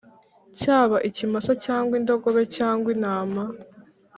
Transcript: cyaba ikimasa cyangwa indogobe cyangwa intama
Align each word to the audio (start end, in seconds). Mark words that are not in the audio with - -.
cyaba 0.59 0.97
ikimasa 1.07 1.51
cyangwa 1.65 1.93
indogobe 1.99 2.41
cyangwa 2.55 2.87
intama 2.95 3.43